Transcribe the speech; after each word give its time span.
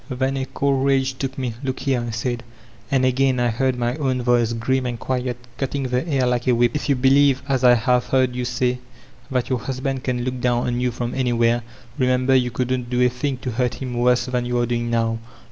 Then 0.09 0.35
a 0.35 0.47
cold 0.47 0.83
rage 0.83 1.13
took 1.19 1.37
me: 1.37 1.53
"Look 1.63 1.81
here," 1.81 2.01
I 2.07 2.09
said 2.09 2.41
(and 2.89 3.05
again 3.05 3.39
I 3.39 3.49
heard 3.49 3.77
my 3.77 3.95
own 3.97 4.23
voice, 4.23 4.51
grim 4.53 4.87
and 4.87 4.99
quiet, 4.99 5.37
cutting 5.57 5.83
the 5.83 6.07
air 6.07 6.25
like 6.25 6.47
a 6.47 6.55
whip), 6.55 6.75
"if 6.75 6.89
you 6.89 6.95
believe, 6.95 7.43
as 7.47 7.63
I 7.63 7.75
have 7.75 8.05
heard 8.07 8.35
you 8.35 8.43
say, 8.43 8.79
thai 9.31 9.43
your 9.47 9.59
husband 9.59 10.03
can 10.03 10.23
look 10.25 10.41
down 10.41 10.65
on 10.65 10.79
you 10.81 10.89
from 10.89 11.13
anywhere, 11.13 11.61
re 11.99 12.07
member 12.07 12.33
you 12.33 12.49
couldn't 12.49 12.89
do 12.89 12.99
a 13.05 13.09
thing 13.09 13.37
to 13.43 13.51
hurt 13.51 13.75
him 13.75 13.93
worse 13.93 14.25
tliaa 14.25 14.47
you're 14.47 14.65
doing 14.65 14.89
now. 14.89 15.19